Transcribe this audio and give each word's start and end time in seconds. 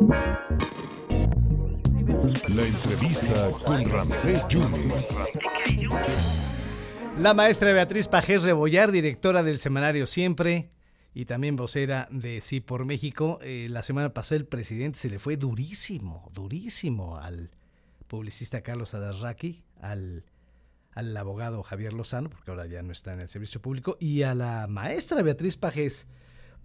La 0.00 0.16
entrevista 2.66 3.50
con 3.66 3.84
Ramsés 3.84 4.48
Yunes. 4.48 5.30
La 7.18 7.34
maestra 7.34 7.74
Beatriz 7.74 8.08
Pajés 8.08 8.42
Rebollar, 8.44 8.92
directora 8.92 9.42
del 9.42 9.58
semanario 9.58 10.06
Siempre 10.06 10.70
y 11.12 11.26
también 11.26 11.56
vocera 11.56 12.08
de 12.10 12.40
Sí 12.40 12.60
por 12.60 12.86
México. 12.86 13.40
Eh, 13.42 13.66
la 13.68 13.82
semana 13.82 14.14
pasada 14.14 14.38
el 14.38 14.46
presidente 14.46 14.98
se 14.98 15.10
le 15.10 15.18
fue 15.18 15.36
durísimo, 15.36 16.30
durísimo 16.32 17.18
al 17.18 17.50
publicista 18.06 18.62
Carlos 18.62 18.94
Adarraqui, 18.94 19.64
al, 19.82 20.24
al 20.92 21.14
abogado 21.14 21.62
Javier 21.62 21.92
Lozano, 21.92 22.30
porque 22.30 22.50
ahora 22.50 22.64
ya 22.64 22.82
no 22.82 22.92
está 22.92 23.12
en 23.12 23.20
el 23.20 23.28
servicio 23.28 23.60
público, 23.60 23.98
y 24.00 24.22
a 24.22 24.34
la 24.34 24.66
maestra 24.66 25.20
Beatriz 25.20 25.58
Pajés 25.58 26.08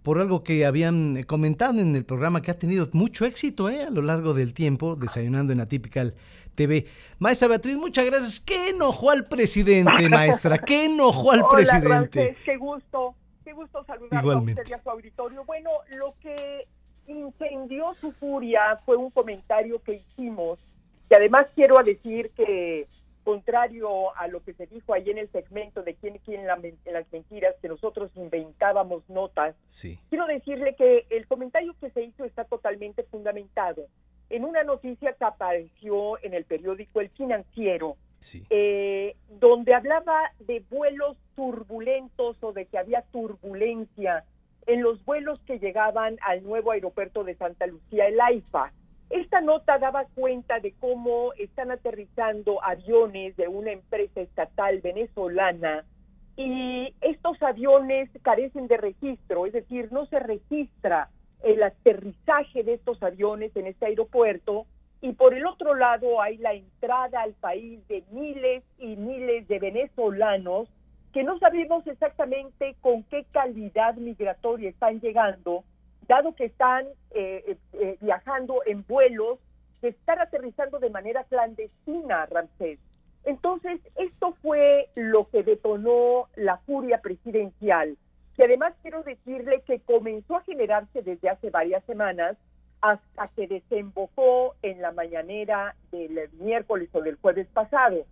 por 0.06 0.20
algo 0.20 0.44
que 0.44 0.64
habían 0.64 1.24
comentado 1.24 1.80
en 1.80 1.96
el 1.96 2.04
programa 2.04 2.40
que 2.40 2.52
ha 2.52 2.56
tenido 2.56 2.88
mucho 2.92 3.24
éxito 3.24 3.68
eh, 3.68 3.82
a 3.82 3.90
lo 3.90 4.02
largo 4.02 4.34
del 4.34 4.54
tiempo, 4.54 4.94
desayunando 4.94 5.52
en 5.52 5.58
Atypical 5.58 6.14
TV. 6.54 6.86
Maestra 7.18 7.48
Beatriz, 7.48 7.76
muchas 7.76 8.06
gracias. 8.06 8.38
¿Qué 8.38 8.68
enojó 8.68 9.10
al 9.10 9.26
presidente, 9.26 10.08
maestra? 10.08 10.58
¿Qué 10.58 10.84
enojó 10.84 11.32
al 11.32 11.40
Hola, 11.40 11.48
presidente? 11.48 11.88
Frances, 12.22 12.36
qué 12.44 12.56
gusto, 12.56 13.16
qué 13.44 13.52
gusto 13.52 13.82
saludarlo 13.84 14.20
Igualmente. 14.20 14.60
a 14.60 14.62
usted 14.62 14.76
y 14.76 14.78
a 14.78 14.82
su 14.84 14.90
auditorio. 14.90 15.44
Bueno, 15.44 15.70
lo 15.98 16.14
que 16.22 16.68
incendió 17.08 17.92
su 17.94 18.12
furia 18.12 18.80
fue 18.86 18.94
un 18.94 19.10
comentario 19.10 19.82
que 19.82 19.94
hicimos, 19.94 20.60
y 21.10 21.14
además 21.16 21.48
quiero 21.52 21.82
decir 21.82 22.30
que 22.30 22.86
contrario 23.26 24.16
a 24.16 24.28
lo 24.28 24.40
que 24.44 24.54
se 24.54 24.68
dijo 24.68 24.94
ahí 24.94 25.10
en 25.10 25.18
el 25.18 25.28
segmento 25.32 25.82
de 25.82 25.96
quién 25.96 26.16
quién 26.24 26.46
la 26.46 26.56
las 26.84 27.12
mentiras, 27.12 27.56
que 27.60 27.66
nosotros 27.66 28.08
inventábamos 28.14 29.02
notas, 29.10 29.56
Sí, 29.66 29.98
quiero 30.08 30.26
decirle 30.26 30.76
que 30.76 31.06
el 31.10 31.26
comentario 31.26 31.74
que 31.80 31.90
se 31.90 32.04
hizo 32.04 32.24
está 32.24 32.44
totalmente 32.44 33.02
fundamentado 33.02 33.88
en 34.30 34.44
una 34.44 34.62
noticia 34.62 35.12
que 35.14 35.24
apareció 35.24 36.22
en 36.22 36.34
el 36.34 36.44
periódico 36.44 37.00
El 37.00 37.10
Financiero, 37.10 37.96
sí. 38.20 38.44
eh, 38.48 39.16
donde 39.28 39.74
hablaba 39.74 40.30
de 40.38 40.62
vuelos 40.70 41.16
turbulentos 41.34 42.36
o 42.44 42.52
de 42.52 42.66
que 42.66 42.78
había 42.78 43.02
turbulencia 43.10 44.24
en 44.66 44.82
los 44.82 45.04
vuelos 45.04 45.40
que 45.40 45.58
llegaban 45.58 46.16
al 46.22 46.44
nuevo 46.44 46.70
aeropuerto 46.70 47.24
de 47.24 47.34
Santa 47.34 47.66
Lucía, 47.66 48.06
el 48.06 48.20
AIFA. 48.20 48.72
Esta 49.10 49.40
nota 49.40 49.78
daba 49.78 50.06
cuenta 50.14 50.58
de 50.60 50.72
cómo 50.72 51.32
están 51.34 51.70
aterrizando 51.70 52.62
aviones 52.62 53.36
de 53.36 53.48
una 53.48 53.72
empresa 53.72 54.20
estatal 54.20 54.80
venezolana 54.80 55.84
y 56.36 56.94
estos 57.00 57.42
aviones 57.42 58.10
carecen 58.22 58.66
de 58.66 58.76
registro, 58.76 59.46
es 59.46 59.52
decir, 59.52 59.90
no 59.90 60.06
se 60.06 60.18
registra 60.18 61.08
el 61.42 61.62
aterrizaje 61.62 62.62
de 62.62 62.74
estos 62.74 63.02
aviones 63.02 63.54
en 63.56 63.66
este 63.66 63.86
aeropuerto. 63.86 64.66
Y 65.00 65.12
por 65.12 65.34
el 65.34 65.46
otro 65.46 65.74
lado 65.74 66.20
hay 66.20 66.38
la 66.38 66.54
entrada 66.54 67.22
al 67.22 67.34
país 67.34 67.86
de 67.88 68.02
miles 68.10 68.64
y 68.78 68.96
miles 68.96 69.46
de 69.46 69.58
venezolanos 69.58 70.68
que 71.12 71.22
no 71.22 71.38
sabemos 71.38 71.86
exactamente 71.86 72.76
con 72.80 73.02
qué 73.04 73.24
calidad 73.30 73.94
migratoria 73.94 74.68
están 74.68 75.00
llegando, 75.00 75.64
dado 76.06 76.34
que 76.34 76.46
están 76.46 76.86
eh, 77.10 77.44
eh, 77.46 77.56
eh, 77.74 77.96
viajando 78.00 78.62
en 78.66 78.84
vuelos 78.86 79.38
que 79.80 79.88
están 79.88 80.18
aterrizando 80.20 80.78
de 80.78 80.90
manera 80.90 81.24
clandestina, 81.24 82.26
Ramsés. 82.26 82.78
Entonces, 83.24 83.80
esto 83.96 84.34
fue 84.40 84.88
lo 84.94 85.28
que 85.28 85.42
detonó 85.42 86.28
la 86.36 86.58
furia 86.58 87.00
presidencial, 87.00 87.96
que 88.36 88.44
además 88.44 88.74
quiero 88.82 89.02
decirle 89.02 89.62
que 89.62 89.80
comenzó 89.80 90.36
a 90.36 90.42
generarse 90.42 91.02
desde 91.02 91.28
hace 91.28 91.50
varias 91.50 91.84
semanas 91.84 92.36
hasta 92.80 93.26
que 93.34 93.48
desembocó 93.48 94.54
en 94.62 94.80
la 94.80 94.92
mañanera 94.92 95.74
del 95.90 96.30
miércoles 96.34 96.88
o 96.92 97.00
del 97.00 97.16
jueves 97.16 97.48
pasado. 97.48 98.04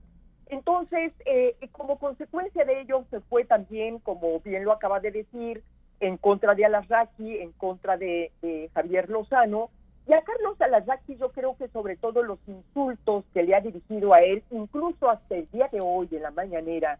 Entonces, 0.46 1.12
eh, 1.26 1.56
como 1.72 1.98
consecuencia 1.98 2.64
de 2.64 2.80
ello, 2.80 3.04
se 3.10 3.20
fue 3.20 3.44
también, 3.44 3.98
como 3.98 4.40
bien 4.40 4.64
lo 4.64 4.72
acaba 4.72 5.00
de 5.00 5.10
decir, 5.10 5.62
en 6.00 6.16
contra 6.16 6.54
de 6.54 6.64
Alarraqui, 6.64 7.38
en 7.38 7.52
contra 7.52 7.96
de, 7.96 8.30
Javier 8.74 9.08
Lozano. 9.08 9.70
Y 10.06 10.12
a 10.12 10.22
Carlos 10.22 10.60
Alarraqui 10.60 11.16
yo 11.16 11.32
creo 11.32 11.56
que 11.56 11.68
sobre 11.68 11.96
todo 11.96 12.22
los 12.22 12.38
insultos 12.46 13.24
que 13.32 13.42
le 13.42 13.54
ha 13.54 13.60
dirigido 13.60 14.12
a 14.12 14.20
él, 14.20 14.42
incluso 14.50 15.08
hasta 15.08 15.36
el 15.36 15.48
día 15.50 15.68
de 15.72 15.80
hoy 15.80 16.08
en 16.12 16.22
la 16.22 16.30
mañanera, 16.30 16.98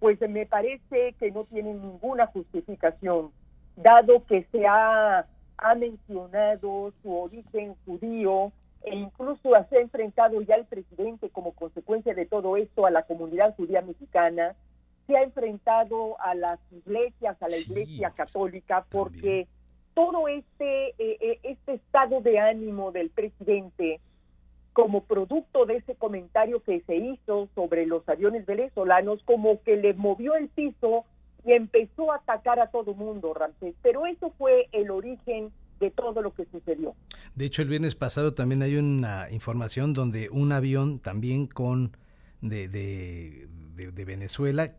pues 0.00 0.18
me 0.20 0.46
parece 0.46 1.14
que 1.18 1.30
no 1.30 1.44
tienen 1.44 1.82
ninguna 1.82 2.26
justificación, 2.26 3.30
dado 3.76 4.24
que 4.26 4.46
se 4.52 4.66
ha, 4.66 5.26
ha 5.58 5.74
mencionado 5.74 6.92
su 7.02 7.14
origen 7.14 7.74
judío 7.84 8.52
e 8.82 8.94
incluso 8.94 9.50
se 9.68 9.76
ha 9.76 9.80
enfrentado 9.80 10.40
ya 10.42 10.54
el 10.54 10.64
presidente 10.64 11.28
como 11.30 11.52
consecuencia 11.52 12.14
de 12.14 12.24
todo 12.24 12.56
esto 12.56 12.86
a 12.86 12.90
la 12.90 13.02
comunidad 13.02 13.54
judía 13.56 13.82
mexicana, 13.82 14.54
se 15.06 15.16
ha 15.16 15.22
enfrentado 15.22 16.20
a 16.20 16.34
las 16.34 16.58
iglesias, 16.72 17.36
a 17.40 17.44
la 17.46 17.50
Sí, 17.56 17.70
iglesia 17.72 18.10
católica, 18.10 18.84
también. 18.88 18.90
porque 18.90 19.48
todo 19.94 20.28
este, 20.28 20.88
eh, 20.98 21.16
eh, 21.20 21.38
este 21.42 21.74
estado 21.74 22.20
de 22.20 22.38
ánimo 22.38 22.92
del 22.92 23.10
presidente 23.10 24.00
como 24.72 25.04
producto 25.04 25.64
de 25.64 25.76
ese 25.76 25.94
comentario 25.94 26.62
que 26.62 26.80
se 26.82 26.96
hizo 26.96 27.48
sobre 27.54 27.86
los 27.86 28.06
aviones 28.08 28.44
venezolanos, 28.44 29.22
como 29.24 29.62
que 29.62 29.76
le 29.76 29.94
movió 29.94 30.34
el 30.36 30.48
piso 30.48 31.04
y 31.46 31.52
empezó 31.52 32.12
a 32.12 32.16
atacar 32.16 32.60
a 32.60 32.70
todo 32.70 32.92
mundo, 32.92 33.32
Ramsés. 33.32 33.74
Pero 33.82 34.04
eso 34.04 34.32
fue 34.36 34.68
el 34.72 34.90
origen 34.90 35.50
de 35.80 35.90
todo 35.90 36.20
lo 36.20 36.34
que 36.34 36.44
sucedió. 36.46 36.94
De 37.34 37.46
hecho, 37.46 37.62
el 37.62 37.68
viernes 37.68 37.94
pasado 37.94 38.34
también 38.34 38.62
hay 38.62 38.76
una 38.76 39.30
información 39.30 39.94
donde 39.94 40.28
un 40.30 40.52
avión 40.52 40.98
también 40.98 41.46
con 41.46 41.96
de, 42.42 42.68
de, 42.68 43.48
de- 43.76 43.92
de 43.92 44.04
Venezuela, 44.04 44.72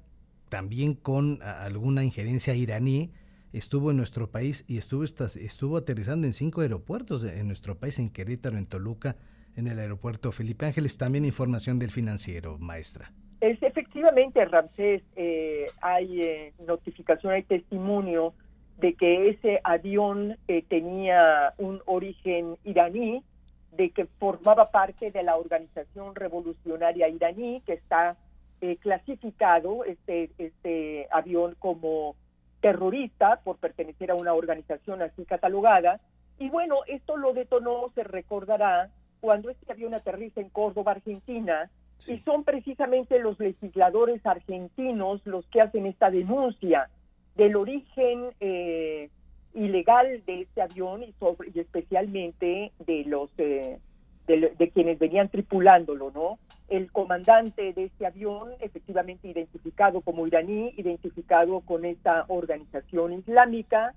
también 0.49 0.93
con 0.93 1.41
alguna 1.41 2.03
injerencia 2.03 2.55
iraní, 2.55 3.11
estuvo 3.53 3.91
en 3.91 3.97
nuestro 3.97 4.29
país 4.29 4.65
y 4.67 4.77
estuvo, 4.77 5.03
estuvo 5.03 5.77
aterrizando 5.77 6.27
en 6.27 6.33
cinco 6.33 6.61
aeropuertos 6.61 7.21
de- 7.21 7.39
en 7.39 7.47
nuestro 7.47 7.75
país, 7.75 7.97
en 7.99 8.09
Querétaro, 8.09 8.57
en 8.57 8.65
Toluca, 8.65 9.15
en 9.55 9.67
el 9.67 9.79
aeropuerto 9.79 10.31
Felipe 10.31 10.65
Ángeles. 10.65 10.97
También 10.97 11.25
información 11.25 11.79
del 11.79 11.91
financiero, 11.91 12.57
maestra. 12.59 13.11
Es 13.41 13.61
efectivamente, 13.61 14.43
Ramsés, 14.45 15.03
eh, 15.15 15.67
hay 15.81 16.21
eh, 16.21 16.53
notificación, 16.65 17.33
hay 17.33 17.43
testimonio 17.43 18.33
de 18.79 18.93
que 18.93 19.29
ese 19.29 19.59
avión 19.63 20.37
eh, 20.47 20.63
tenía 20.67 21.53
un 21.57 21.81
origen 21.85 22.57
iraní, 22.63 23.23
de 23.71 23.91
que 23.91 24.05
formaba 24.19 24.71
parte 24.71 25.11
de 25.11 25.23
la 25.23 25.35
organización 25.35 26.15
revolucionaria 26.15 27.09
iraní, 27.09 27.61
que 27.65 27.73
está 27.73 28.17
eh, 28.61 28.77
clasificado 28.77 29.83
este, 29.85 30.31
este 30.37 31.07
avión 31.11 31.55
como 31.59 32.15
terrorista 32.61 33.41
por 33.43 33.57
pertenecer 33.57 34.11
a 34.11 34.15
una 34.15 34.33
organización 34.33 35.01
así 35.01 35.25
catalogada. 35.25 35.99
Y 36.39 36.49
bueno, 36.49 36.77
esto 36.87 37.17
lo 37.17 37.33
detonó, 37.33 37.91
se 37.95 38.03
recordará, 38.03 38.89
cuando 39.19 39.49
este 39.49 39.71
avión 39.71 39.93
aterriza 39.93 40.41
en 40.41 40.49
Córdoba, 40.49 40.93
Argentina, 40.93 41.69
y 42.07 42.19
son 42.19 42.43
precisamente 42.43 43.19
los 43.19 43.39
legisladores 43.39 44.23
argentinos 44.25 45.25
los 45.25 45.47
que 45.47 45.61
hacen 45.61 45.87
esta 45.87 46.11
denuncia 46.11 46.89
del 47.35 47.55
origen 47.55 48.29
eh, 48.39 49.09
ilegal 49.53 50.23
de 50.25 50.41
este 50.41 50.61
avión 50.61 51.03
y, 51.03 51.13
sobre, 51.13 51.51
y 51.53 51.59
especialmente 51.59 52.71
de 52.85 53.03
los 53.05 53.31
eh, 53.39 53.79
de, 54.27 54.53
de, 54.57 54.69
quienes 54.69 54.99
venían 54.99 55.29
tripulándolo, 55.29 56.11
¿no? 56.11 56.37
El 56.67 56.91
comandante 56.91 57.73
de 57.73 57.85
este 57.85 58.05
avión, 58.05 58.49
efectivamente 58.59 59.27
identificado 59.27 60.01
como 60.01 60.27
iraní, 60.27 60.73
identificado 60.77 61.61
con 61.61 61.85
esta 61.85 62.25
organización 62.27 63.13
islámica. 63.13 63.93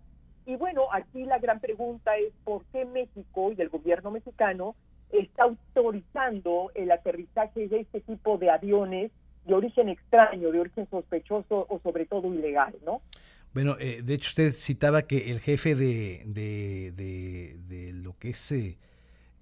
Y 0.46 0.56
bueno, 0.56 0.84
aquí 0.92 1.24
la 1.24 1.38
gran 1.38 1.60
pregunta 1.60 2.16
es 2.16 2.32
por 2.44 2.64
qué 2.72 2.84
México 2.84 3.52
y 3.56 3.60
el 3.60 3.68
gobierno 3.68 4.10
mexicano 4.10 4.76
está 5.10 5.44
autorizando 5.44 6.70
el 6.74 6.90
aterrizaje 6.92 7.68
de 7.68 7.80
este 7.80 8.00
tipo 8.00 8.38
de 8.38 8.50
aviones 8.50 9.10
de 9.46 9.54
origen 9.54 9.88
extraño, 9.88 10.50
de 10.52 10.60
origen 10.60 10.88
sospechoso 10.90 11.66
o 11.68 11.80
sobre 11.82 12.06
todo 12.06 12.32
ilegal, 12.32 12.74
¿no? 12.84 13.02
Bueno, 13.52 13.76
eh, 13.80 14.02
de 14.02 14.14
hecho 14.14 14.28
usted 14.28 14.52
citaba 14.52 15.02
que 15.02 15.30
el 15.30 15.40
jefe 15.40 15.74
de, 15.74 16.22
de, 16.26 16.92
de, 16.92 17.92
lo 17.92 18.16
que 18.16 18.30
es 18.30 18.52
eh, 18.52 18.78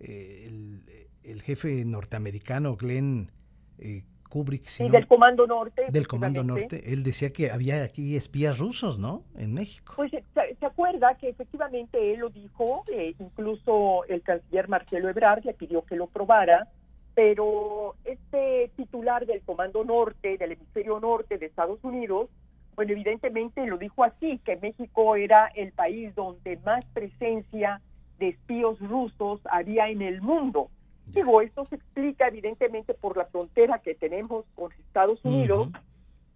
el, 0.00 0.82
el, 1.24 1.42
jefe 1.42 1.84
norteamericano, 1.84 2.76
Glenn 2.76 3.30
eh, 3.78 4.04
Kubrick. 4.28 4.64
Si 4.64 4.84
sí, 4.84 4.84
no, 4.84 4.90
del 4.90 5.06
Comando 5.06 5.46
Norte. 5.46 5.86
Del 5.90 6.06
Comando 6.06 6.44
Norte. 6.44 6.92
Él 6.92 7.02
decía 7.02 7.32
que 7.32 7.50
había 7.50 7.82
aquí 7.82 8.16
espías 8.16 8.58
rusos, 8.58 8.98
¿no? 8.98 9.24
En 9.36 9.54
México. 9.54 9.94
Pues 9.96 10.10
se, 10.10 10.22
se 10.58 10.66
acuerda 10.66 11.16
que 11.16 11.28
efectivamente 11.28 12.12
él 12.12 12.20
lo 12.20 12.30
dijo, 12.30 12.84
eh, 12.92 13.14
incluso 13.18 14.04
el 14.08 14.22
canciller 14.22 14.68
Marcelo 14.68 15.08
Ebrard 15.08 15.44
le 15.44 15.54
pidió 15.54 15.82
que 15.84 15.96
lo 15.96 16.06
probara, 16.06 16.68
pero 17.14 17.96
este 18.04 18.70
titular 18.76 19.26
del 19.26 19.42
Comando 19.42 19.84
Norte, 19.84 20.38
del 20.38 20.52
hemisferio 20.52 21.00
norte 21.00 21.38
de 21.38 21.46
Estados 21.46 21.82
Unidos, 21.82 22.28
bueno, 22.76 22.92
evidentemente 22.92 23.66
lo 23.66 23.76
dijo 23.76 24.04
así, 24.04 24.38
que 24.44 24.56
México 24.56 25.16
era 25.16 25.48
el 25.56 25.72
país 25.72 26.14
donde 26.14 26.58
más 26.58 26.84
presencia 26.86 27.80
de 28.18 28.28
espíos 28.28 28.78
rusos 28.80 29.40
había 29.44 29.88
en 29.88 30.02
el 30.02 30.20
mundo. 30.20 30.70
Digo, 31.12 31.40
esto 31.40 31.66
se 31.66 31.76
explica 31.76 32.28
evidentemente 32.28 32.94
por 32.94 33.16
la 33.16 33.26
frontera 33.26 33.78
que 33.78 33.94
tenemos 33.94 34.44
con 34.54 34.72
Estados 34.72 35.24
Unidos, 35.24 35.68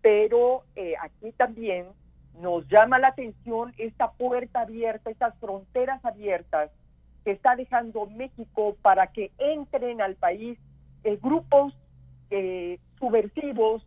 pero 0.01 0.63
eh, 0.77 0.95
aquí 1.01 1.33
también 1.33 1.87
nos 2.41 2.67
llama 2.69 2.99
la 2.99 3.09
atención 3.09 3.75
esta 3.77 4.13
puerta 4.13 4.63
abierta, 4.63 5.11
estas 5.11 5.37
fronteras 5.39 6.03
abiertas 6.05 6.71
que 7.25 7.33
está 7.33 7.55
dejando 7.55 8.07
México 8.07 8.77
para 8.81 9.09
que 9.09 9.31
entren 9.39 10.01
al 10.01 10.17
país 10.17 10.59
eh, 11.05 11.19
grupos 11.21 11.75
eh, 12.31 12.79
subversivos, 12.99 13.85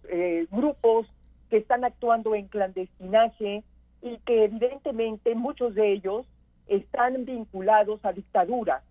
grupos 0.51 1.07
que 1.49 1.57
están 1.57 1.83
actuando 1.83 2.35
en 2.35 2.47
clandestinaje 2.47 3.63
y 4.01 4.17
que 4.19 4.43
evidentemente 4.43 5.33
muchos 5.35 5.73
de 5.73 5.93
ellos 5.93 6.27
están 6.67 7.25
vinculados 7.25 8.03
a 8.03 8.13
dictaduras. 8.13 8.83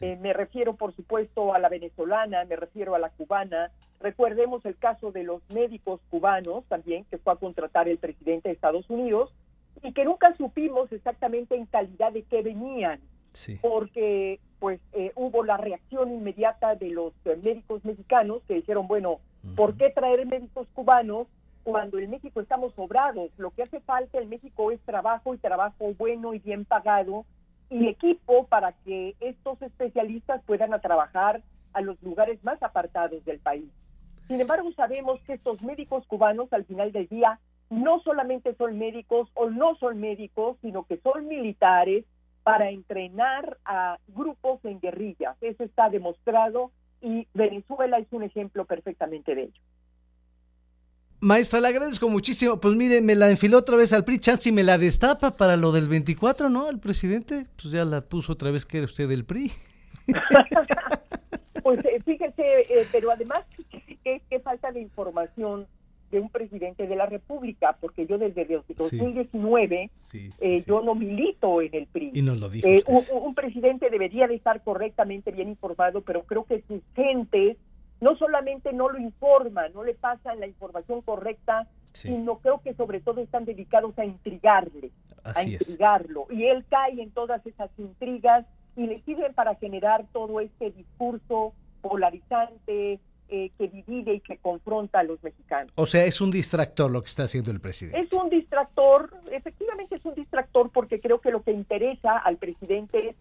Eh, 0.00 0.16
me 0.20 0.32
refiero, 0.32 0.74
por 0.74 0.94
supuesto, 0.94 1.52
a 1.52 1.58
la 1.58 1.68
venezolana, 1.68 2.44
me 2.44 2.56
refiero 2.56 2.94
a 2.94 2.98
la 2.98 3.10
cubana. 3.10 3.70
Recordemos 4.00 4.64
el 4.64 4.76
caso 4.76 5.12
de 5.12 5.22
los 5.22 5.42
médicos 5.50 6.00
cubanos 6.08 6.64
también, 6.66 7.04
que 7.10 7.18
fue 7.18 7.32
a 7.34 7.36
contratar 7.36 7.88
el 7.88 7.98
presidente 7.98 8.48
de 8.48 8.54
Estados 8.54 8.88
Unidos 8.88 9.34
y 9.82 9.92
que 9.92 10.04
nunca 10.04 10.34
supimos 10.36 10.90
exactamente 10.92 11.56
en 11.56 11.66
calidad 11.66 12.12
de 12.12 12.22
qué 12.22 12.42
venían, 12.42 13.00
porque 13.60 14.40
pues 14.60 14.80
eh, 14.92 15.12
hubo 15.16 15.44
la 15.44 15.56
reacción 15.56 16.12
inmediata 16.12 16.76
de 16.76 16.90
los 16.90 17.12
eh, 17.24 17.36
médicos 17.42 17.84
mexicanos 17.84 18.42
que 18.46 18.54
dijeron, 18.54 18.86
bueno, 18.86 19.20
¿por 19.56 19.76
qué 19.76 19.90
traer 19.90 20.24
médicos 20.26 20.68
cubanos 20.72 21.26
cuando 21.62 21.98
en 21.98 22.10
México 22.10 22.40
estamos 22.40 22.74
sobrados? 22.74 23.30
Lo 23.38 23.50
que 23.50 23.62
hace 23.62 23.80
falta 23.80 24.18
en 24.18 24.28
México 24.28 24.70
es 24.70 24.80
trabajo 24.80 25.34
y 25.34 25.38
trabajo 25.38 25.94
bueno 25.98 26.34
y 26.34 26.38
bien 26.38 26.64
pagado 26.64 27.24
y 27.70 27.88
equipo 27.88 28.46
para 28.46 28.72
que 28.72 29.16
estos 29.20 29.60
especialistas 29.62 30.42
puedan 30.44 30.78
trabajar 30.80 31.42
a 31.72 31.80
los 31.80 32.00
lugares 32.02 32.42
más 32.44 32.62
apartados 32.62 33.24
del 33.24 33.38
país. 33.40 33.70
Sin 34.28 34.40
embargo, 34.40 34.70
sabemos 34.72 35.22
que 35.22 35.34
estos 35.34 35.62
médicos 35.62 36.06
cubanos 36.06 36.52
al 36.52 36.64
final 36.64 36.92
del 36.92 37.08
día 37.08 37.38
no 37.70 38.00
solamente 38.00 38.54
son 38.56 38.78
médicos 38.78 39.30
o 39.34 39.48
no 39.48 39.76
son 39.76 39.98
médicos, 39.98 40.58
sino 40.60 40.84
que 40.84 40.98
son 40.98 41.26
militares 41.26 42.04
para 42.42 42.70
entrenar 42.70 43.56
a 43.64 43.98
grupos 44.08 44.64
en 44.64 44.80
guerrillas. 44.80 45.36
Eso 45.40 45.64
está 45.64 45.88
demostrado 45.88 46.70
y 47.00 47.26
Venezuela 47.34 47.98
es 47.98 48.12
un 48.12 48.22
ejemplo 48.22 48.64
perfectamente 48.64 49.34
de 49.34 49.42
ello. 49.44 49.60
Maestra, 51.22 51.60
le 51.60 51.68
agradezco 51.68 52.08
muchísimo. 52.08 52.58
Pues 52.58 52.74
mire, 52.74 53.00
me 53.00 53.14
la 53.14 53.30
enfiló 53.30 53.58
otra 53.58 53.76
vez 53.76 53.92
al 53.92 54.04
PRI, 54.04 54.18
chance 54.18 54.48
y 54.48 54.52
me 54.52 54.64
la 54.64 54.76
destapa 54.76 55.30
para 55.30 55.56
lo 55.56 55.70
del 55.70 55.86
24, 55.86 56.48
¿no? 56.48 56.68
El 56.68 56.80
presidente, 56.80 57.46
pues 57.54 57.72
ya 57.72 57.84
la 57.84 58.00
puso 58.00 58.32
otra 58.32 58.50
vez 58.50 58.66
que 58.66 58.78
era 58.78 58.86
usted 58.86 59.08
del 59.08 59.24
PRI. 59.24 59.52
pues 61.62 61.84
eh, 61.84 62.00
fíjese, 62.04 62.42
eh, 62.42 62.86
pero 62.90 63.12
además, 63.12 63.46
qué 64.02 64.40
falta 64.42 64.72
de 64.72 64.80
información 64.80 65.68
de 66.10 66.18
un 66.18 66.28
presidente 66.28 66.88
de 66.88 66.96
la 66.96 67.06
República, 67.06 67.76
porque 67.80 68.04
yo 68.04 68.18
desde 68.18 68.44
2019 68.76 69.90
eh, 70.40 70.64
yo 70.66 70.82
no 70.82 70.96
milito 70.96 71.62
en 71.62 71.72
el 71.72 71.86
PRI. 71.86 72.10
Y 72.14 72.22
nos 72.22 72.40
lo 72.40 72.48
dijo 72.48 72.68
un, 72.68 73.04
un, 73.22 73.34
presidente 73.36 73.90
debería 73.90 74.26
de 74.26 74.34
estar 74.34 74.60
correctamente 74.64 75.30
bien 75.30 75.50
informado, 75.50 76.00
pero 76.00 76.24
creo 76.24 76.44
que 76.44 76.64
sus 76.66 76.82
gentes 76.96 77.58
no 78.02 78.16
solamente 78.16 78.72
no 78.72 78.88
lo 78.88 78.98
informan, 78.98 79.72
no 79.72 79.84
le 79.84 79.94
pasan 79.94 80.40
la 80.40 80.48
información 80.48 81.02
correcta, 81.02 81.68
sino 81.92 82.38
creo 82.38 82.60
que 82.60 82.74
sobre 82.74 83.00
todo 83.00 83.20
están 83.20 83.44
dedicados 83.44 83.96
a 83.96 84.04
intrigarle, 84.04 84.90
a 85.22 85.44
intrigarlo. 85.44 86.26
Y 86.28 86.46
él 86.46 86.64
cae 86.68 87.00
en 87.00 87.12
todas 87.12 87.46
esas 87.46 87.70
intrigas 87.78 88.44
y 88.74 88.88
le 88.88 89.00
sirven 89.02 89.32
para 89.34 89.54
generar 89.54 90.04
todo 90.12 90.40
este 90.40 90.72
discurso 90.72 91.52
polarizante, 91.80 92.98
eh, 93.28 93.50
que 93.56 93.68
divide 93.68 94.14
y 94.14 94.20
que 94.20 94.36
confronta 94.36 94.98
a 94.98 95.04
los 95.04 95.22
mexicanos. 95.22 95.72
O 95.76 95.86
sea, 95.86 96.04
es 96.04 96.20
un 96.20 96.32
distractor 96.32 96.90
lo 96.90 97.02
que 97.02 97.06
está 97.08 97.22
haciendo 97.22 97.52
el 97.52 97.60
presidente. 97.60 98.00
Es 98.00 98.12
un 98.12 98.28
distractor, 98.30 99.14
efectivamente 99.30 99.94
es 99.94 100.04
un 100.04 100.16
distractor 100.16 100.70
porque 100.70 101.00
creo 101.00 101.20
que 101.20 101.30
lo 101.30 101.42
que 101.44 101.52
interesa 101.52 102.18
al 102.18 102.36
presidente 102.36 103.10
es 103.10 103.16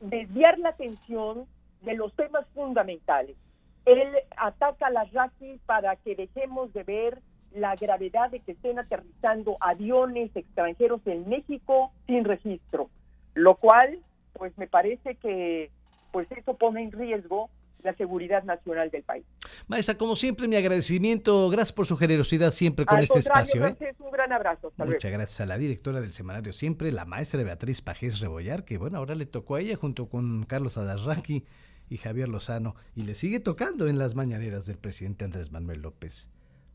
desviar 0.00 0.58
la 0.58 0.70
atención 0.70 1.44
de 1.82 1.94
los 1.96 2.14
temas 2.14 2.46
fundamentales 2.54 3.36
él 3.84 4.08
ataca 4.36 4.86
a 4.86 4.90
las 4.90 5.12
raquis 5.12 5.60
para 5.66 5.96
que 5.96 6.14
dejemos 6.14 6.72
de 6.72 6.82
ver 6.84 7.18
la 7.54 7.74
gravedad 7.76 8.30
de 8.30 8.40
que 8.40 8.52
estén 8.52 8.78
aterrizando 8.78 9.56
aviones 9.60 10.34
extranjeros 10.34 11.00
en 11.06 11.28
México 11.28 11.92
sin 12.06 12.24
registro, 12.24 12.88
lo 13.34 13.56
cual, 13.56 13.98
pues 14.32 14.56
me 14.56 14.66
parece 14.66 15.16
que, 15.16 15.70
pues 16.12 16.30
eso 16.32 16.54
pone 16.54 16.82
en 16.82 16.92
riesgo 16.92 17.50
la 17.82 17.94
seguridad 17.94 18.44
nacional 18.44 18.90
del 18.90 19.02
país. 19.02 19.24
Maestra, 19.66 19.96
como 19.96 20.14
siempre, 20.14 20.46
mi 20.46 20.54
agradecimiento. 20.54 21.50
Gracias 21.50 21.72
por 21.72 21.84
su 21.84 21.96
generosidad 21.96 22.52
siempre 22.52 22.86
con 22.86 23.00
este 23.00 23.18
espacio. 23.18 23.66
¿eh? 23.66 23.76
Un 23.98 24.10
gran 24.12 24.32
abrazo. 24.32 24.72
Muchas 24.76 25.10
gracias 25.10 25.40
a 25.40 25.46
la 25.46 25.58
directora 25.58 26.00
del 26.00 26.12
semanario 26.12 26.52
Siempre, 26.52 26.92
la 26.92 27.04
maestra 27.04 27.42
Beatriz 27.42 27.82
Pajés 27.82 28.20
Rebollar, 28.20 28.64
que 28.64 28.78
bueno, 28.78 28.98
ahora 28.98 29.16
le 29.16 29.26
tocó 29.26 29.56
a 29.56 29.60
ella 29.60 29.76
junto 29.76 30.08
con 30.08 30.44
Carlos 30.44 30.78
Adarraqui 30.78 31.44
y 31.92 31.98
Javier 31.98 32.30
Lozano 32.30 32.74
y 32.96 33.02
le 33.02 33.14
sigue 33.14 33.38
tocando 33.38 33.86
en 33.86 33.98
las 33.98 34.14
mañaneras 34.14 34.64
del 34.64 34.78
presidente 34.78 35.26
Andrés 35.26 35.52
Manuel 35.52 35.82
López 35.82 36.30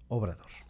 Obrador. 0.10 0.67